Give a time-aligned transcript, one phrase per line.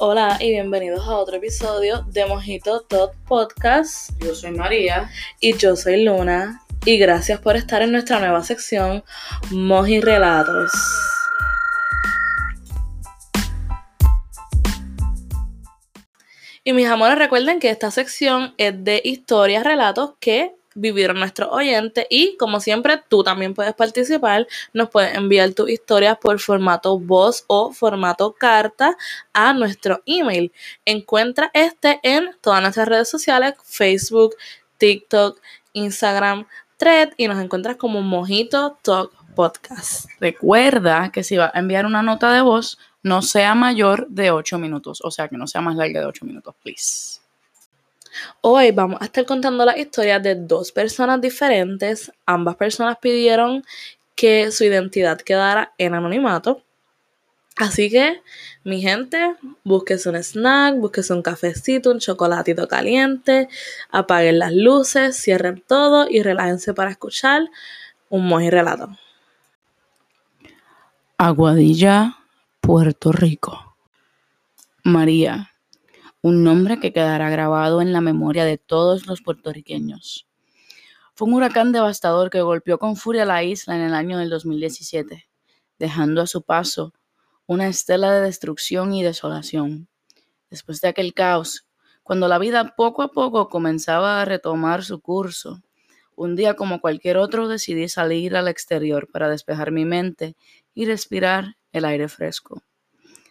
[0.00, 4.12] Hola y bienvenidos a otro episodio de Mojito Tot Podcast.
[4.22, 5.10] Yo soy María.
[5.40, 6.62] Y yo soy Luna.
[6.84, 9.02] Y gracias por estar en nuestra nueva sección
[9.50, 10.70] Moji Relatos.
[16.62, 22.06] Y mis amores, recuerden que esta sección es de historias, relatos que vivieron nuestros oyentes
[22.10, 27.44] y como siempre tú también puedes participar, nos puedes enviar tus historias por formato voz
[27.46, 28.96] o formato carta
[29.32, 30.52] a nuestro email.
[30.84, 34.34] Encuentra este en todas nuestras redes sociales, Facebook,
[34.78, 35.40] TikTok,
[35.72, 40.08] Instagram, Thread y nos encuentras como Mojito Talk Podcast.
[40.20, 44.58] Recuerda que si vas a enviar una nota de voz, no sea mayor de 8
[44.58, 47.20] minutos, o sea que no sea más larga de 8 minutos, please.
[48.40, 52.12] Hoy vamos a estar contando la historia de dos personas diferentes.
[52.26, 53.64] Ambas personas pidieron
[54.14, 56.62] que su identidad quedara en anonimato.
[57.56, 58.22] Así que,
[58.62, 59.34] mi gente,
[59.64, 63.48] búsquese un snack, búsquese un cafecito, un chocolatito caliente,
[63.90, 67.42] apaguen las luces, cierren todo y relájense para escuchar
[68.10, 68.96] un moji relato.
[71.16, 72.18] Aguadilla,
[72.60, 73.76] Puerto Rico.
[74.84, 75.50] María,
[76.20, 80.26] un nombre que quedará grabado en la memoria de todos los puertorriqueños.
[81.14, 85.28] Fue un huracán devastador que golpeó con furia la isla en el año del 2017,
[85.78, 86.92] dejando a su paso
[87.46, 89.88] una estela de destrucción y desolación.
[90.50, 91.66] Después de aquel caos,
[92.02, 95.62] cuando la vida poco a poco comenzaba a retomar su curso,
[96.16, 100.34] un día como cualquier otro decidí salir al exterior para despejar mi mente
[100.74, 102.62] y respirar el aire fresco.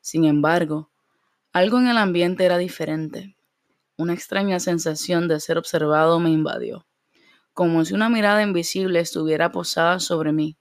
[0.00, 0.90] Sin embargo,
[1.52, 3.36] algo en el ambiente era diferente.
[3.96, 6.86] Una extraña sensación de ser observado me invadió,
[7.52, 10.56] como si una mirada invisible estuviera posada sobre mí.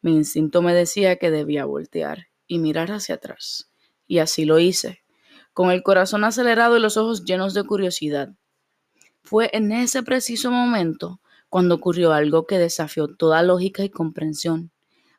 [0.00, 3.70] Mi instinto me decía que debía voltear y mirar hacia atrás,
[4.06, 5.02] y así lo hice,
[5.52, 8.30] con el corazón acelerado y los ojos llenos de curiosidad.
[9.22, 14.70] Fue en ese preciso momento cuando ocurrió algo que desafió toda lógica y comprensión.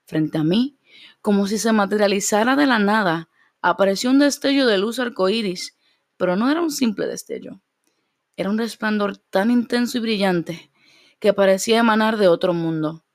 [0.06, 0.78] Frente a mí,
[1.22, 3.30] como si se materializara de la nada,
[3.64, 5.78] apareció un destello de luz arcoíris,
[6.18, 7.62] pero no era un simple destello.
[8.36, 10.72] Era un resplandor tan intenso y brillante
[11.20, 13.06] que parecía emanar de otro mundo.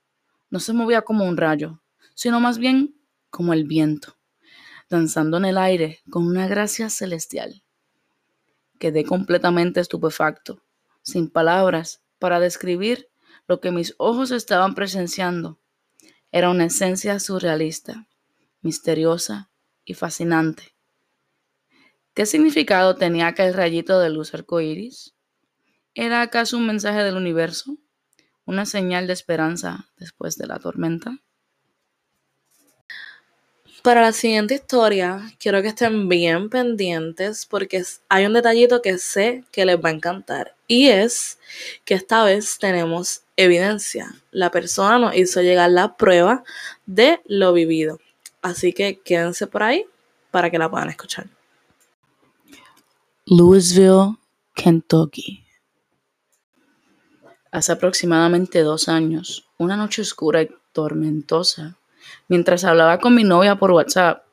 [0.49, 1.83] No se movía como un rayo,
[2.15, 2.99] sino más bien
[3.29, 4.17] como el viento,
[4.89, 7.63] danzando en el aire con una gracia celestial.
[8.79, 10.63] Quedé completamente estupefacto,
[11.03, 13.07] sin palabras para describir
[13.47, 15.59] lo que mis ojos estaban presenciando.
[16.31, 18.07] Era una esencia surrealista,
[18.61, 19.48] misteriosa
[19.89, 20.75] y fascinante.
[22.13, 25.15] ¿Qué significado tenía aquel rayito de luz arcoíris?
[25.95, 27.75] ¿Era acaso un mensaje del universo?
[28.45, 31.17] ¿Una señal de esperanza después de la tormenta?
[33.81, 39.43] Para la siguiente historia, quiero que estén bien pendientes porque hay un detallito que sé
[39.51, 41.39] que les va a encantar y es
[41.83, 44.13] que esta vez tenemos evidencia.
[44.29, 46.43] La persona nos hizo llegar la prueba
[46.85, 47.99] de lo vivido.
[48.41, 49.85] Así que quédense por ahí
[50.31, 51.27] para que la puedan escuchar.
[53.25, 54.17] Louisville,
[54.55, 55.45] Kentucky.
[57.51, 61.77] Hace aproximadamente dos años, una noche oscura y tormentosa,
[62.27, 64.23] mientras hablaba con mi novia por WhatsApp,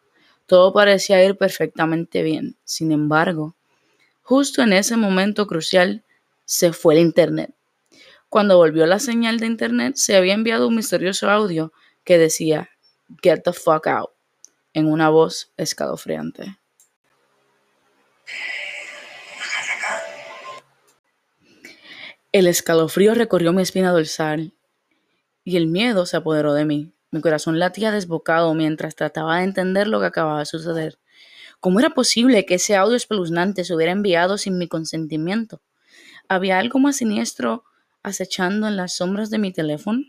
[0.47, 2.57] todo parecía ir perfectamente bien.
[2.65, 3.55] Sin embargo,
[4.23, 6.05] justo en ese momento crucial,
[6.45, 7.55] se fue el Internet.
[8.29, 11.73] Cuando volvió la señal de Internet, se había enviado un misterioso audio
[12.05, 12.71] que decía,
[13.23, 14.11] Get the fuck out,
[14.73, 16.59] en una voz escalofriante.
[22.33, 24.53] El escalofrío recorrió mi espina dorsal
[25.43, 26.93] y el miedo se apoderó de mí.
[27.11, 30.99] Mi corazón latía desbocado mientras trataba de entender lo que acababa de suceder.
[31.61, 35.63] ¿Cómo era posible que ese audio espeluznante se hubiera enviado sin mi consentimiento?
[36.29, 37.65] ¿Había algo más siniestro
[38.03, 40.03] acechando en las sombras de mi teléfono?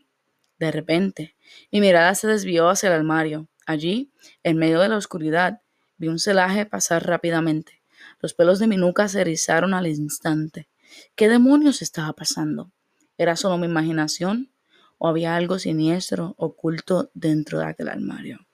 [0.59, 1.36] De repente,
[1.71, 3.47] mi mirada se desvió hacia el armario.
[3.65, 4.11] Allí,
[4.43, 5.61] en medio de la oscuridad,
[5.97, 7.81] vi un celaje pasar rápidamente.
[8.21, 10.69] Los pelos de mi nuca se erizaron al instante.
[11.15, 12.71] ¿Qué demonios estaba pasando?
[13.17, 14.51] ¿Era solo mi imaginación?
[14.97, 18.47] ¿O había algo siniestro oculto dentro de aquel armario?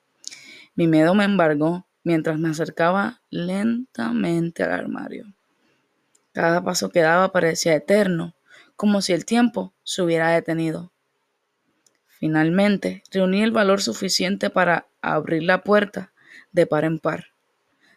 [0.75, 5.34] Mi miedo me embargó mientras me acercaba lentamente al armario.
[6.31, 8.36] Cada paso que daba parecía eterno,
[8.75, 10.93] como si el tiempo se hubiera detenido.
[12.24, 16.14] Finalmente, reuní el valor suficiente para abrir la puerta
[16.54, 17.34] de par en par.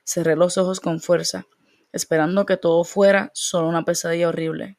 [0.02, 1.46] Cerré los ojos con fuerza,
[1.92, 4.78] esperando que todo fuera solo una pesadilla horrible.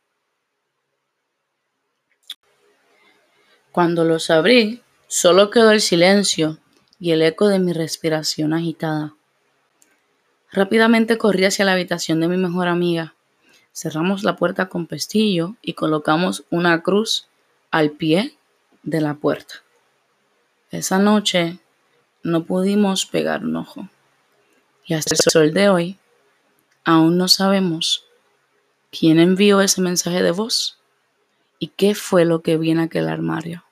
[3.72, 6.60] Cuando los abrí, solo quedó el silencio
[7.00, 9.16] y el eco de mi respiración agitada.
[10.52, 13.16] Rápidamente corrí hacia la habitación de mi mejor amiga.
[13.72, 17.30] Cerramos la puerta con pestillo y colocamos una cruz
[17.72, 18.37] al pie
[18.88, 19.56] de la puerta.
[20.72, 21.60] Esa noche
[22.24, 23.90] no pudimos pegar un ojo.
[24.86, 26.00] Y hasta el sol de hoy,
[26.86, 28.06] aún no sabemos
[28.90, 30.80] quién envió ese mensaje de voz
[31.60, 33.66] y qué fue lo que vi en aquel armario.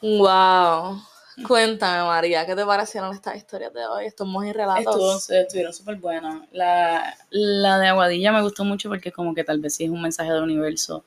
[0.00, 1.02] Wow.
[1.48, 4.06] Cuéntame, María, ¿qué te parecieron estas historias de hoy?
[4.06, 5.22] Estos muy relatos.
[5.22, 6.42] Estuvo, estuvieron súper buenas.
[6.52, 10.00] La, la de Aguadilla me gustó mucho porque como que tal vez sí es un
[10.00, 11.02] mensaje del universo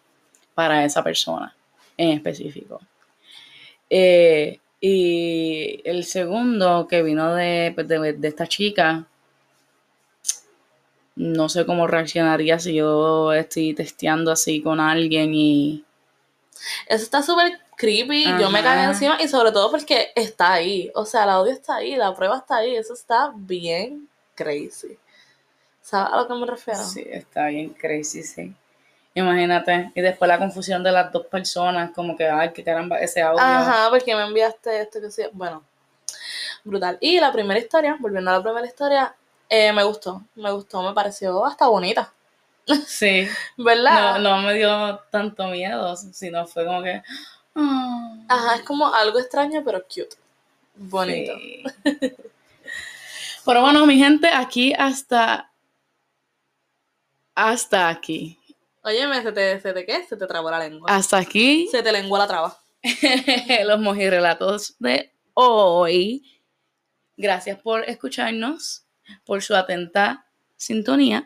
[0.53, 1.55] para esa persona
[1.97, 2.81] en específico.
[3.89, 7.33] Eh, y el segundo que vino
[7.73, 9.07] pues, de, de, esta chica,
[11.15, 15.85] no sé cómo reaccionaría si yo estoy testeando así con alguien y...
[16.87, 21.05] Eso está súper creepy, yo me cagué encima y sobre todo porque está ahí, o
[21.05, 24.97] sea, el audio está ahí, la prueba está ahí, eso está bien crazy.
[25.81, 26.83] ¿Sabes a lo que me refiero?
[26.83, 28.53] Sí, está bien crazy, sí.
[29.15, 33.21] Imagínate, y después la confusión de las dos personas, como que, ay, qué caramba, ese
[33.21, 33.43] audio.
[33.43, 35.63] Ajá, porque me enviaste esto que sí, bueno,
[36.63, 36.97] brutal.
[36.99, 39.15] Y la primera historia, volviendo a la primera historia,
[39.47, 42.11] eh, me gustó, me gustó, me pareció hasta bonita.
[42.87, 43.27] Sí.
[43.57, 44.19] ¿Verdad?
[44.19, 47.03] No, no me dio tanto miedo, sino fue como que,
[47.55, 50.15] Ajá, es como algo extraño, pero cute.
[50.75, 51.33] Bonito.
[53.45, 55.51] pero bueno, mi gente, aquí hasta.
[57.35, 58.39] Hasta aquí.
[58.85, 60.03] Óyeme, ¿se te, ¿se te qué?
[60.03, 60.89] Se te trabó la lengua.
[60.89, 61.67] Hasta aquí.
[61.71, 62.59] Se te lengua la traba.
[63.65, 66.41] Los mojirrelatos de hoy.
[67.15, 68.85] Gracias por escucharnos,
[69.25, 70.27] por su atenta
[70.57, 71.25] sintonía.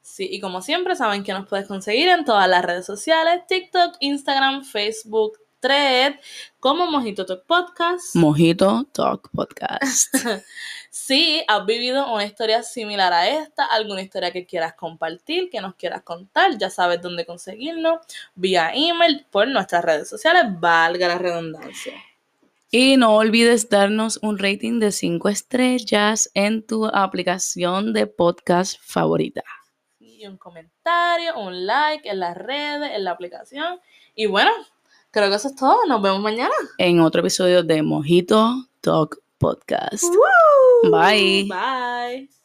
[0.00, 3.96] Sí, y como siempre, saben que nos puedes conseguir en todas las redes sociales: TikTok,
[3.98, 6.14] Instagram, Facebook, Thread,
[6.58, 8.16] como Mojito Talk Podcast.
[8.16, 10.14] Mojito Talk Podcast.
[10.90, 15.74] si has vivido una historia similar a esta, alguna historia que quieras compartir, que nos
[15.74, 18.00] quieras contar, ya sabes dónde conseguirnos,
[18.34, 21.94] vía email, por nuestras redes sociales, valga la redundancia.
[22.70, 29.42] Y no olvides darnos un rating de 5 estrellas en tu aplicación de podcast favorita
[30.26, 33.80] un comentario, un like en las redes, en la aplicación.
[34.14, 34.50] Y bueno,
[35.10, 35.86] creo que eso es todo.
[35.86, 36.54] Nos vemos mañana.
[36.78, 40.04] En otro episodio de Mojito Talk Podcast.
[40.90, 41.48] Bye.
[41.48, 42.39] Bye.